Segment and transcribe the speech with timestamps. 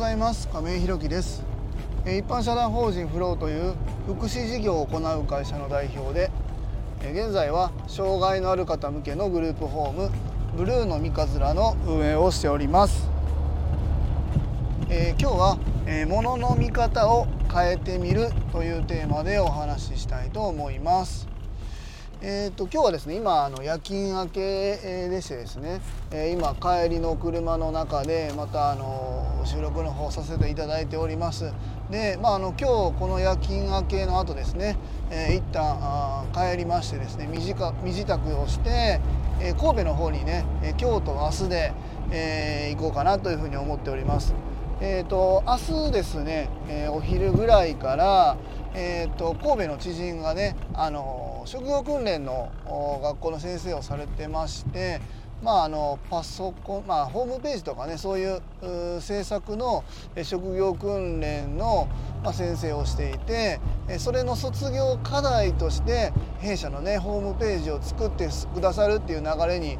[0.00, 0.48] ございます。
[0.48, 1.44] 亀井弘樹です。
[2.06, 3.74] 一般社団法人フローという
[4.06, 6.30] 福祉事業を行う会社の代表で
[7.02, 10.10] 現在は障害のある方向けのグループホーム
[10.56, 13.10] ブルーの三日面の運営をしております、
[14.88, 21.28] えー、今日は、えー、物の見方を変えてみるというテーマでお話ししたいと思います。
[22.22, 24.76] えーと、今日はですね今あの夜勤明け
[25.10, 25.80] でしてですね、
[26.10, 31.52] え今帰りの車の中でまたあの収録の方させていただいております。
[31.90, 34.76] で、まあ、あの今日この夜勤明けの後ですね、
[35.10, 39.00] えー、一旦あ帰りましてですね身支度をして、
[39.40, 40.44] えー、神戸の方にね
[40.80, 41.72] 今日と明日で、
[42.10, 44.34] えー、行こうかなというふうに思っております。
[44.82, 48.38] えーと、明日ですね、えお昼ぐらいから、
[48.72, 52.50] えーと神戸の知人がねあの職業訓練の
[53.02, 55.00] 学校の先生をされてまして
[55.42, 59.84] まあ、あのパソコン、まあ、ホームページとかねそういう制作の
[60.22, 61.88] 職業訓練の、
[62.22, 63.60] まあ、先生をしていて
[63.98, 69.78] それの卒業課題として弊社のねホームページを作ってくださるっていう流れに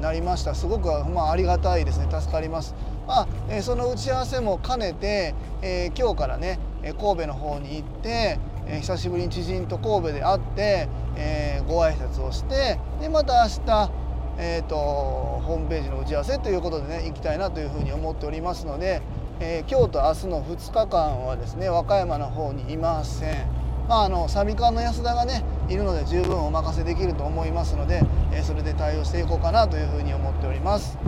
[0.00, 2.74] なりましたすごく、まあ、ありがたいですね助かります。
[3.06, 13.90] まあ、その打ち合わせも兼ねて、えー、今日からね神戸の方に行ってえー、久しぶりに知人と神戸で会って、えー、ご挨拶をしてでまた明日、
[14.38, 19.00] えーと、ホームページの打ち合わせということでね行きたいなというふうに思っておりますので、
[19.40, 23.46] えー、今日と明日の2日間はですね和歌山の方にいません。
[23.88, 30.98] まあ、あのサビ館の安田がねいるので十分お任せできると思いますので、えー、それで対応していこうかなというふうに思っております。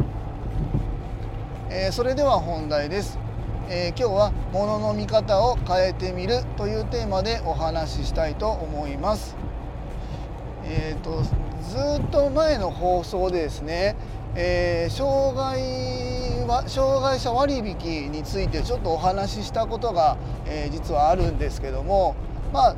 [1.70, 3.18] えー、それでは本題です。
[3.70, 9.36] え、今日は物の見方を変えてみるというテーマでお話ししたいと思います。
[10.68, 13.96] えーと、ずっと前の放送でですね、
[14.34, 22.14] えー、障害は障害者割引についてちょっとお話ししたことが、えー、実はあるんですけども
[22.52, 22.76] まあ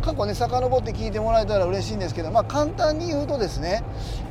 [0.00, 3.82] 過去ね遡って聞いてもらえたら嬉しいんですけど、まあ、簡単に言うとですね、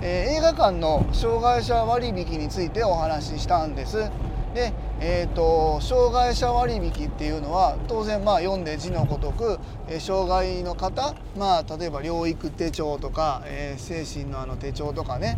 [0.01, 4.09] えー、映画館の障害者割引についてお話ししたんです。
[4.57, 15.37] で、えーと、障害者割引っていうのは当然まあ読んで字のごとく、え、障害の方、まあ、例えば療育手帳とか、えー、精神のあの手帳とかね、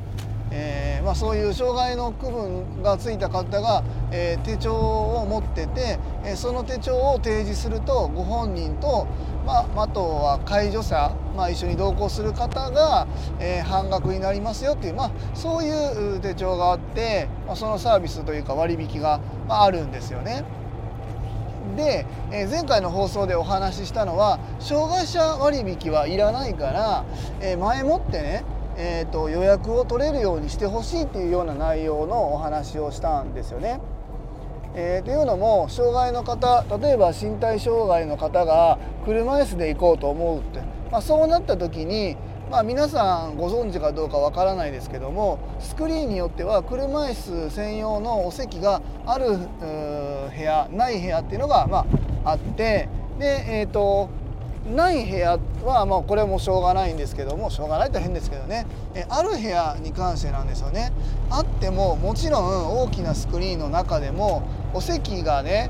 [0.52, 9.08] えー、まあ、そういう障害の区分がついた方が、え手帳を持ってて、えその手帳を提示するとご本人と、
[9.46, 13.08] まあ、あとは介助者、まあ、一緒に同行する方が、
[13.40, 20.44] え半額になりますよっていう、まあ、そういう手帳があって、まそのサービスというか割引が、まあ、るんですよね。
[21.78, 27.06] で、え前回の放送でお話ししたのは障害者割引はいらないから、
[27.40, 28.44] え前もってね
[28.82, 33.82] えーと、予約を取れるようにしてほしいっていうような内容のお話をしたんですよね。
[34.74, 42.16] えー、というのも障害の方例えば身体障害の方が車椅子で行こうと思うって、まあ、そうなった時に、
[42.52, 51.86] まあ、皆さんご存知かどうかわからないですけどもスクリーンによっては車椅子専用のお席がある部屋ない部屋っていうのが、ま
[52.24, 54.19] あ、あってで、えーと
[54.66, 58.66] ない部屋はまあこれもしょうがないんですけどもしょうがないと変ですけどね。
[58.94, 60.92] えある部屋に関してなんですよね。
[61.30, 64.44] あってももちろん大きなスクリーンの中でも
[64.74, 65.70] お席がね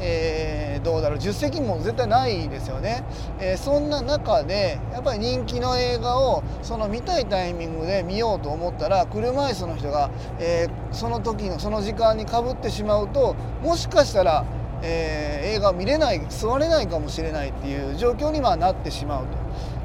[0.00, 3.04] えー、どうだろう10席も絶対ないですよね、
[3.38, 14.44] えー、そんな中でやっぱり人気の映画をその見たいタイミングで見ようと思ったら車椅子の人が、えー、その時のその時間にかぶってしまうともしかしたら
[14.82, 19.40] えー、映画を見れない座れないかもしれないっていう状況にはなってしまうと。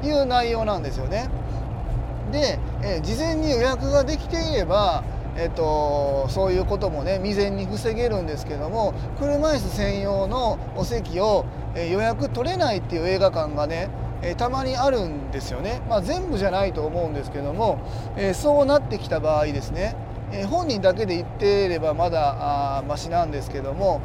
[0.06, 1.28] いう内容なんですよね。
[2.32, 5.04] で、えー、事前に予約ができていれば
[5.38, 13.90] えっと、そういうこともね未然に防げるんですけども車椅子専用のお席を、え予約取れないっていう映画館がね、
[14.22, 17.78] えたまにあるんですよね、まあ、全部じゃないと思うんですけども、
[18.16, 19.94] えそうなってきた場合ですね、
[20.36, 24.00] え本人だけで行ってればまだあマシなんですけども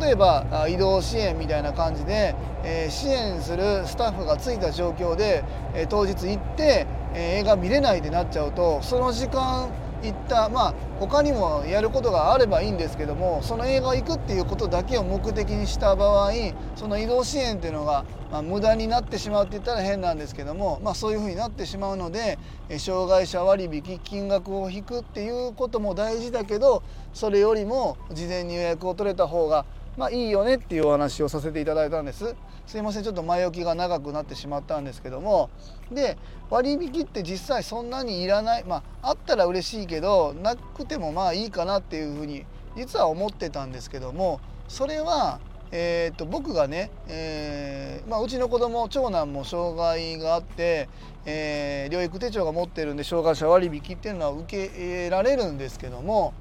[0.00, 2.34] 例えば移動支援みたいな感じで、
[2.64, 5.44] えー、支援するスタッフがついた状況で、
[5.74, 9.70] えー、当日行って、えー、映画見れないってなっちゃうとその時間
[10.02, 16.32] 行ったまあ他にもやることがあればいいんですけどもその映画行くっていうことだけを目的にした場合
[16.74, 22.38] その移動支援っていうのが、まあ、無駄になってしまうって言ったら変なんですけども、まあ、そういうふうになってしまうので
[22.78, 26.82] 障害者割引金額を引くっていうことも大事だけど
[27.14, 29.64] それよりも事前に予約を取れた方が
[29.96, 32.34] まあいいよねっていうお話をさせていただいたんです。
[32.66, 35.48] すいませんちょっと前置きが長くなってしまったんですけども。
[35.90, 36.18] で
[36.50, 42.44] 割引って実際そんなにいらないまああったら嬉しいけどなくてもまあいいかなっていうふうに
[42.76, 45.40] 実は思ってたんですけどもそれは
[45.72, 50.88] えーと、僕がね、えーまあ、うちの子供長男も障害があって、
[51.24, 56.34] えー、療育手帳が持ってるんで障害者割引っていうのは受けられるんですけども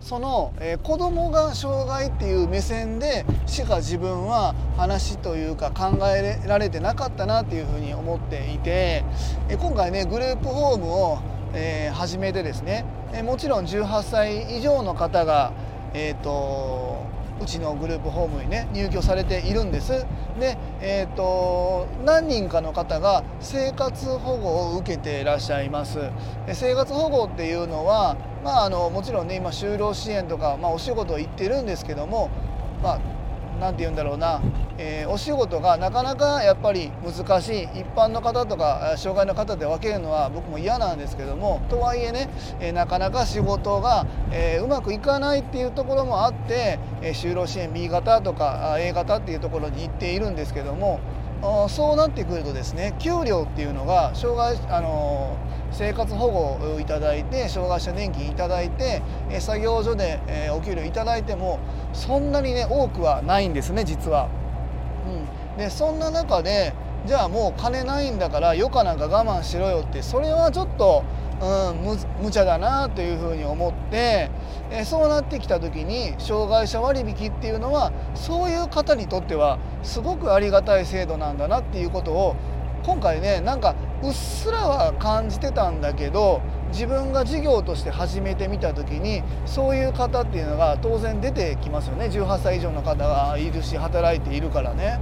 [0.00, 9.04] その、えー、子供が障害っていう目線でしか自分は話というか考えられてなかったなっていうふうに思っていて、
[9.50, 11.18] えー、今回ねグループホームを、
[11.52, 15.52] えー、始めてですね、えー、もちろん18歳以上の方が
[15.92, 16.99] えっ、ー、と
[17.40, 20.06] うちのグループホームにね入居されているんです。
[20.38, 25.98] で、えーと、何人かの方が生活保護を受けていらっしゃいます。
[26.46, 32.30] で生活保護っていうのは、まあ、あのもちろんね今就労支援とか、まあ、お仕事を行ってるんですけども、
[32.82, 33.00] まあ、
[33.60, 34.40] 何て言うんだろうな、
[34.78, 37.62] えー、お仕事がなかなかやっぱり難しい。
[37.80, 41.60] 一般の方とか障害の方で分けるのは僕も嫌なんですけども。
[41.68, 42.30] とはいえね、
[42.60, 50.98] えー、なかなか仕事が、えー、うまくいかないっていうところもあって、え就労支援 B 型とか A 型っていうところに行っているんですけども。
[51.68, 55.36] そうなってくるとですね給料っていうのが障害あの
[55.72, 59.02] 生活保護をいただいて障害者年金いただいて
[59.40, 60.20] 作業所で
[60.52, 61.58] お給料いただいても
[61.92, 64.28] そんなにね多くはないんですね実は。
[65.06, 66.74] うん、でそんな中で
[67.06, 71.02] じゃあもう金ないんだから余暇なんか我慢しろよってそれはちょっと、
[71.40, 74.30] うん、無茶だなというふうに思って
[74.70, 82.36] えそうなってきた時に障害者割引っていうのはそういう方にとってはすごくありがたい制度なんだなっていうことを
[82.84, 86.40] 今回ねなんかうっすらは感じてたんだけど
[86.72, 95.00] 自分が事業として始めてみた時にそういう方っていうのが当然出てきますよね18歳以上の方がいるし働いているからね。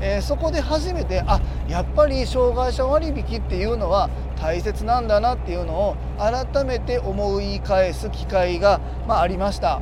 [0.00, 9.80] えー、そこで初めてあやっぱり障害者割引っていうのは大切なんだなっていうのを改めて思い返す機会が、まあ、りました。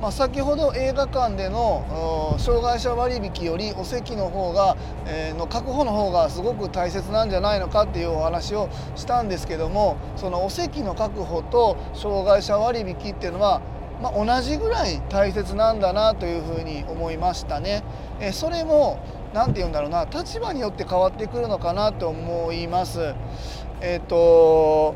[0.00, 4.74] まあ、先ほど映画館での障害者割引よりお席の方が、
[5.06, 13.60] えー、の確保の方がすごく大切なんじゃないのかっていうお話をしたんですけどもそのお席の確保と障害者割引っていうのは、
[14.02, 17.82] まあ、同じぐらい大切なんだなというふうに思いましたね。
[18.20, 18.98] え、それも
[19.34, 23.14] 何て言うんだろうな立場によって変わってくるのかなと思います。
[23.80, 24.94] えっ、ー、と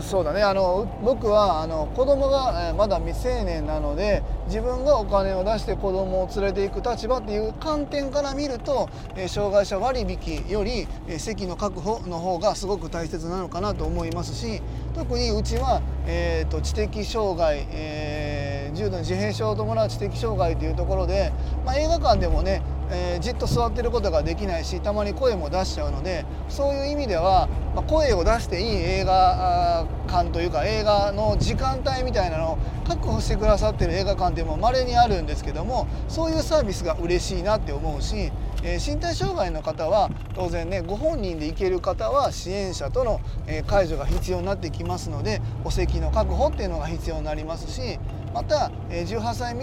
[0.00, 14.62] そうだねあの僕はあの子供がまだ未成年なので自分がお金を出して子供を連れていく立場っていう観点から見ると、え障害者割引より、え席の確保の方がすごく大切なのかなと思いますし
[14.94, 18.45] 特にうちは、えーと、知的障害、えー、
[18.76, 21.32] 重度の自閉症を伴う知的障害というところで、
[21.64, 38.30] まあ、映画館でもねえー、じっと座ってることができないしたまに声も出しちゃうのでそういう意味では、まあ、声を出していい映画館というか映画の時間帯みたいなのを確保してくださってる映画館でも稀にあるんですけどもそういうサービスが嬉しいなって思うし、
[38.62, 47.98] え、身体障害の方は当然ねご本人で行ける方は支援者との、え、介助が必要になってきますのでお席の確保っていうのが必要になりますし
[48.34, 49.56] また18歳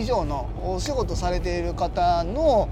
[0.00, 2.68] 以上のお仕事されている方の、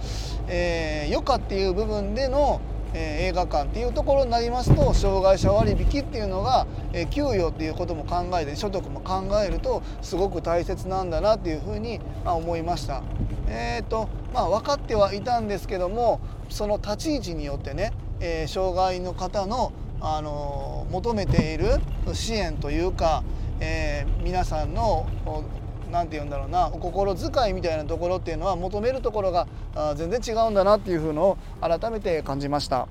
[0.48, 2.60] えー、余暇っていう部分での
[2.96, 13.02] え映画館っていうところになりますと障害者割引っていうのが、え給与っていうことも考えて所得も考えるとすごく大切なんだなっていうふうに、ま思いました。
[13.48, 21.80] えーとまあ、分かってはいたんですけどもその立ち位置によってね、えー、障害の方の、あの求めている
[22.12, 23.24] 支援というか、
[23.60, 25.06] えー、皆さんの
[25.90, 29.46] 何て言うんだろうなお心遣いみたいなところっていうのは求めるところが
[29.96, 32.88] 全然違うんだなっていうのを改めて感じました。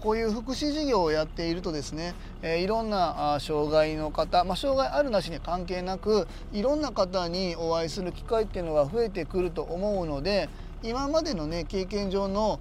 [0.00, 10.48] こういう福祉事業をやっているとですね、えいろんな障害の方、まあ、障害あるなしに関係なくいろんな方にお会いする機会っていうのが増えてくると思うので
[10.82, 12.60] 今までのね経験上の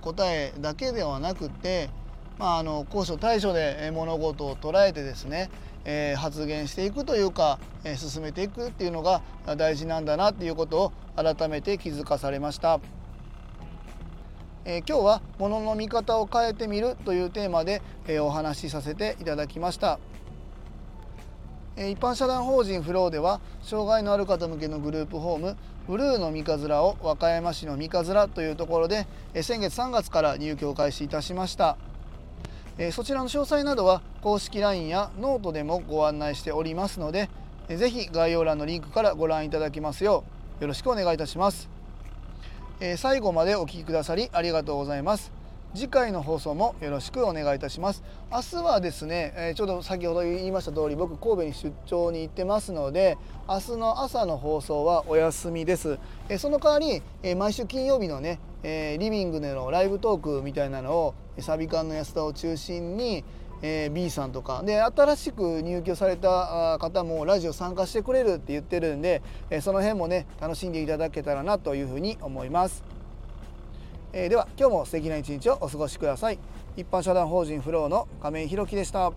[0.00, 1.90] 答えだけではなくて、
[2.38, 5.50] まあ、あの高所対処で物事を捉えてですね
[5.84, 9.22] えー、発言していくというか、えー、進めていくっていうのが
[9.56, 12.80] 大事なんだなっていうことを改めて気づかされました。
[14.66, 19.98] えー、今日は「ものの見方を変えてみる」というテーマで、えお話しさせていただきました。
[21.76, 25.56] 一般社団法人フローでは障害のある方向けのグループホーム
[25.88, 29.08] ブルーの三日面を和歌山市の三日面というところで
[29.42, 31.76] 先月3月から入居を開始いたしました。
[32.78, 37.30] えそちらの詳細などは公式 LINE やノートでもご案内しておりますので
[37.68, 40.24] え是非概要欄のリンクからご覧いただきますよ
[40.60, 41.68] うよろしくお願いいたします、
[42.80, 45.32] え最後までお聴きくださりありがとうございます。
[45.74, 48.04] 次回の放送もよろしくお願いいたします。
[48.30, 63.24] 明日はですね、えー、ちょうど先ほど言いました通り僕神戸に出張に行ってますので明日の朝の放送はお休みです、えー、その代わり、えー、毎週金曜日のね、えリビングでのライブトークみたいなのをサビ缶の安田を中心に
[63.66, 64.62] えー、B さんとか。
[64.62, 72.84] で新しく入居された方もラジオ参加してくれるって言ってるんで、えー、その辺もね楽しんでいただけたらなというふうに思います、
[74.12, 76.38] えー、では今日も素敵な一日をお過ごしください。
[76.76, 79.12] 一般社団法人フローの亀井弘樹でした。